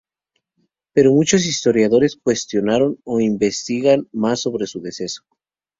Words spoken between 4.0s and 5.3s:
más sobre su deceso.